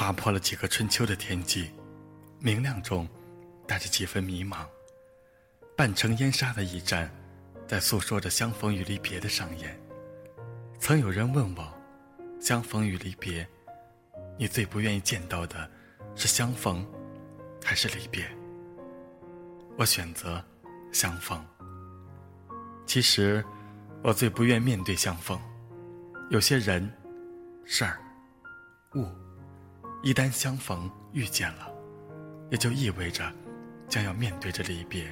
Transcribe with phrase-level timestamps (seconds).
[0.00, 1.70] 划破了几个春秋的天际，
[2.38, 3.06] 明亮中
[3.66, 4.66] 带着几分迷茫。
[5.76, 7.14] 半城烟沙的驿站，
[7.68, 9.78] 在诉说着相逢与离别的上演。
[10.78, 11.70] 曾有人问我，
[12.40, 13.46] 相逢与离别，
[14.38, 15.70] 你最不愿意见到的
[16.16, 16.82] 是相逢，
[17.62, 18.26] 还是离别？
[19.76, 20.42] 我选择
[20.92, 21.44] 相逢。
[22.86, 23.44] 其实，
[24.02, 25.38] 我最不愿面对相逢。
[26.30, 26.90] 有些人、
[27.66, 28.00] 事儿、
[30.02, 31.70] 一旦相逢遇见了，
[32.50, 33.30] 也就意味着
[33.86, 35.04] 将要面对着离别。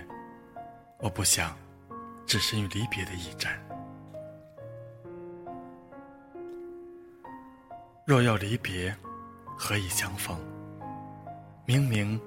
[0.98, 1.54] 我不想
[2.26, 3.62] 置身于离别的驿站。
[8.06, 8.96] 若要离别，
[9.58, 10.40] 何以相逢？
[11.66, 12.18] 明明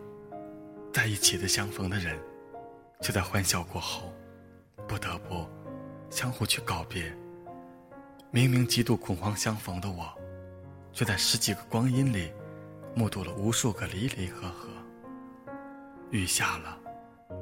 [0.93, 2.15] 在一起的相逢的人，
[3.01, 4.13] 却在欢笑过后，
[4.87, 5.47] 不得不
[6.11, 7.11] 相互去告别。
[8.29, 10.07] 明明极度恐慌相逢的我，
[10.93, 12.31] 却在十几个光阴里，
[12.95, 14.69] 目睹了无数个离离合合。
[16.09, 16.77] 雨下了，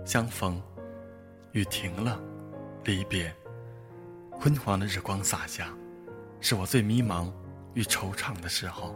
[0.05, 0.61] 相逢；
[1.51, 2.19] 雨停了，
[2.83, 3.33] 离别。
[4.31, 5.73] 昏黄的日光洒下，
[6.39, 7.31] 是我最迷茫。
[7.75, 8.95] 与惆怅的时候，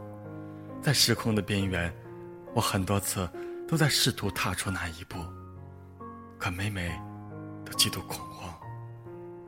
[0.82, 1.94] 在时空的边缘，
[2.56, 3.30] 我很多次
[3.68, 5.20] 都在试图踏出那一步，
[6.40, 6.92] 可每每
[7.64, 8.52] 都极度恐慌。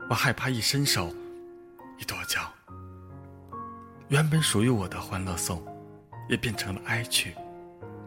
[0.08, 1.12] 我害怕一伸手，
[1.98, 2.40] 一跺脚，
[4.08, 5.60] 原本属于我的欢乐颂，
[6.28, 7.34] 也变成了哀曲，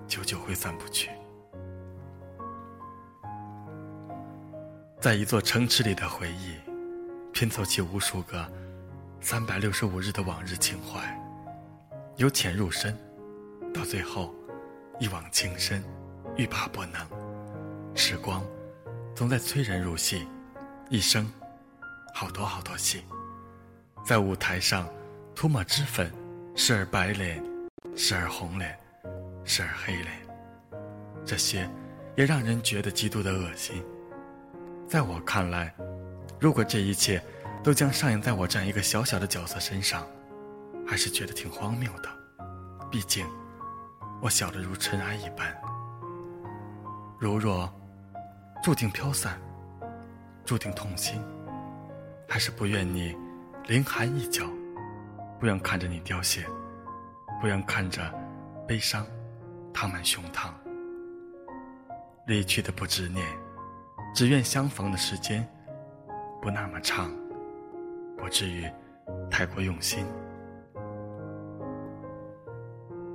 [0.07, 1.09] 久久挥散不去。
[4.99, 6.53] 在一座城池里的回忆，
[7.31, 8.49] 拼凑起无数个。
[9.21, 11.01] 三百六十五日的往日情怀，
[12.15, 12.97] 由浅入深，
[13.73, 14.33] 到最后
[14.97, 15.83] 一往情深，
[16.37, 17.05] 欲罢不能。
[17.93, 18.41] 时光
[19.13, 20.25] 总在催人入戏，
[20.89, 21.29] 一生
[22.13, 23.03] 好多好多戏，
[24.05, 24.87] 在舞台上
[25.35, 26.09] 涂抹脂粉，
[26.55, 27.43] 时而白脸，
[28.01, 28.79] 时而红脸，
[29.43, 30.07] 时而黑脸，
[31.25, 31.69] 这些
[32.15, 33.83] 也让人觉得极度的恶心。
[34.87, 35.75] 在我看来，
[36.39, 37.21] 如果这一切。
[37.61, 40.07] 都将上演在我这样一个小小的角色身上，
[40.87, 42.09] 还是觉得挺荒谬的。
[42.89, 43.27] 毕竟，
[44.21, 45.53] 我小得如尘埃一般。
[47.19, 47.69] 如若
[48.63, 49.37] 注定飘散，
[50.45, 51.21] 注定痛心，
[52.29, 53.13] 还是不愿你
[53.67, 54.45] 凌寒一角，
[55.37, 56.45] 不愿看着你凋谢，
[57.39, 58.01] 不愿看着
[58.67, 59.05] 悲伤
[59.73, 60.49] 淌满胸膛。
[62.27, 63.25] 离去的不执念，
[64.13, 65.47] 只愿相逢的时间
[66.41, 67.11] 不那么长。
[68.17, 68.69] 不至于
[69.31, 70.05] 太过用心。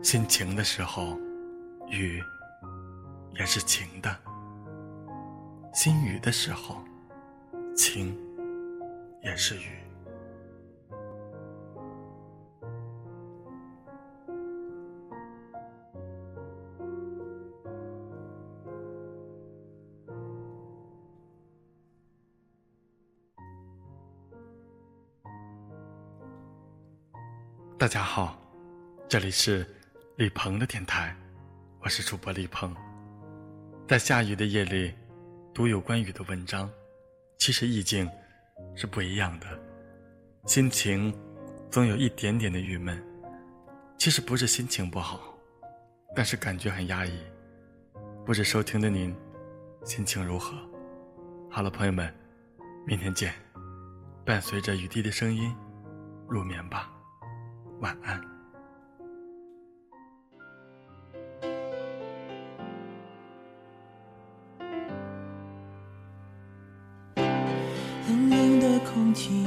[0.02, 1.18] 心晴的时候，
[1.90, 2.22] 雨
[3.38, 4.10] 也是晴的；
[5.74, 6.82] 心雨的时候，
[7.76, 8.18] 晴
[9.22, 9.78] 也是雨。
[27.84, 28.34] 大家好，
[29.10, 29.62] 这里是
[30.16, 31.14] 李鹏的电台，
[31.80, 32.74] 我是主播李鹏。
[33.86, 34.94] 在下雨的夜里，
[35.52, 36.70] 读有关雨的文章，
[37.36, 38.10] 其实意境
[38.74, 39.46] 是不一样的，
[40.46, 41.14] 心情
[41.70, 42.98] 总有一点点的郁闷。
[43.98, 45.20] 其实不是心情不好，
[46.16, 47.12] 但是感觉很压抑。
[48.24, 49.14] 不知收听的您
[49.84, 50.56] 心情如何？
[51.50, 52.10] 好了，朋友们，
[52.86, 53.34] 明天见。
[54.24, 55.54] 伴随着雨滴的声音，
[56.26, 56.90] 入眠吧。
[57.80, 58.20] 晚安。
[68.06, 69.44] 冷冷的空气，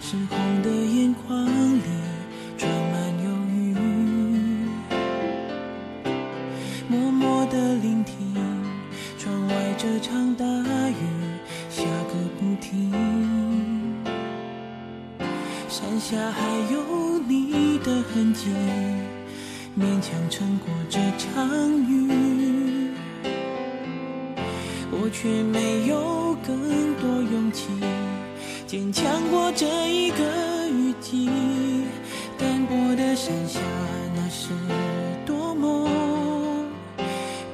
[0.00, 1.82] 湿红的眼眶里
[2.56, 3.74] 装满忧郁。
[6.88, 8.34] 默默的聆听，
[9.18, 10.94] 窗外这场大雨
[11.68, 12.92] 下个不停。
[15.68, 16.16] 山下
[19.78, 21.46] 勉强撑过这场
[21.86, 22.08] 雨，
[24.90, 27.66] 我却没有更多勇气
[28.66, 30.16] 坚强过这一个
[30.70, 31.28] 雨季。
[32.38, 33.60] 单薄的山下，
[34.14, 34.48] 那是
[35.26, 35.86] 多么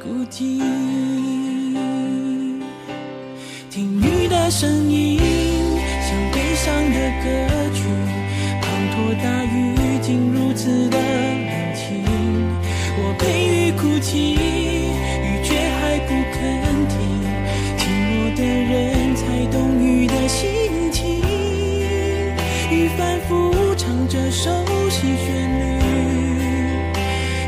[0.01, 0.63] 孤寂。
[3.69, 7.27] 听雨的声音，像悲伤的歌
[7.75, 7.83] 曲，
[8.63, 8.65] 滂
[8.95, 9.75] 沱大雨。
[10.03, 10.99] 竟如此的，
[13.82, 14.38] 哭泣，雨
[15.43, 16.38] 却还不肯
[16.87, 16.94] 停。
[17.76, 20.38] 寂寞的人才懂雨的心
[20.93, 21.20] 情，
[22.70, 24.49] 雨反复唱着熟
[24.88, 25.26] 悉旋
[25.58, 25.62] 律，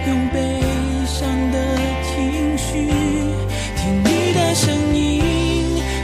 [0.08, 0.36] 用悲
[1.06, 1.22] 伤
[1.52, 1.56] 的
[2.02, 2.12] 情
[2.58, 2.90] 绪，
[3.76, 5.22] 听雨的声音，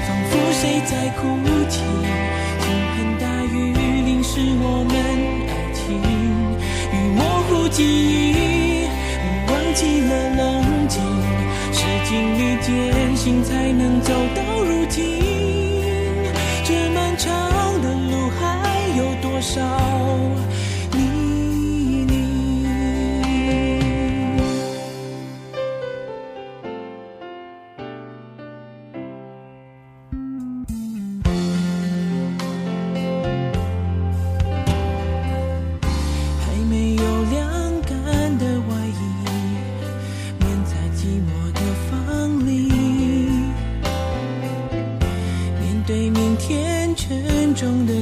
[0.06, 1.21] 仿佛谁在哭
[1.69, 1.83] 泣。
[2.61, 3.55] 倾盆大雨
[4.05, 4.94] 淋湿我们
[5.49, 5.83] 爱情，
[6.93, 7.19] 雨模
[7.49, 8.20] 糊记忆，
[13.23, 15.20] 心才能走到如今。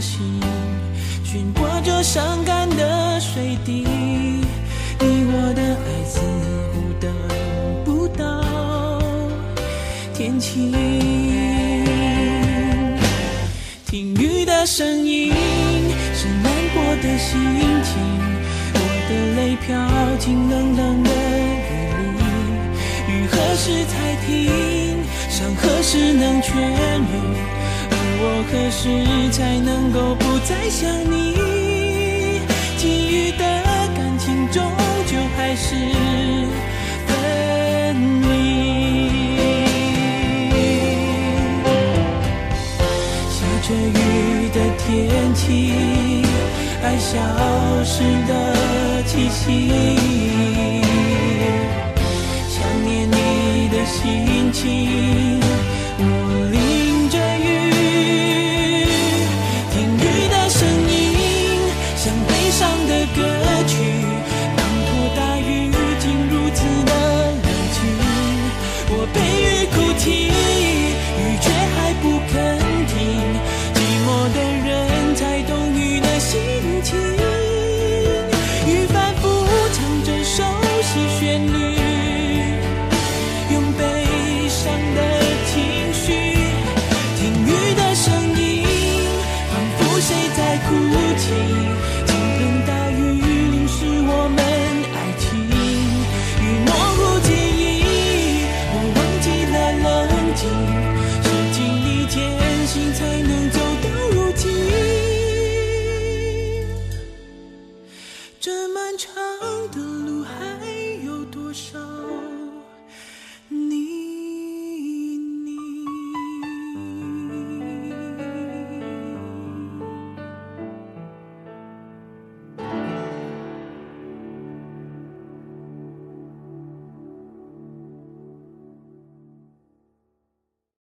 [0.00, 0.40] 心
[1.24, 3.84] 悬挂着伤感的水滴
[5.00, 6.20] 你我的爱似
[6.72, 7.12] 乎等
[7.84, 9.02] 不到
[10.14, 10.72] 天晴
[13.84, 15.32] 听雨的声音
[16.14, 17.40] 是难过的心
[17.82, 17.94] 情
[18.74, 21.10] 我的泪飘进冷冷的
[21.90, 22.04] 雨
[23.08, 27.57] 里雨何时才停伤何时能痊愈
[28.20, 28.82] 我何时
[29.30, 31.34] 才能够不再想你？
[32.76, 33.44] 给予的
[33.94, 34.62] 感情终
[35.06, 35.74] 究还是
[37.06, 37.12] 分
[38.22, 38.24] 离。
[43.30, 44.28] 下着雨。
[44.50, 46.24] 的天气，
[46.82, 47.18] 爱消
[47.84, 48.32] 失的
[49.06, 49.68] 气息，
[52.48, 55.47] 想念你的心情。
[69.38, 70.57] 雨哭泣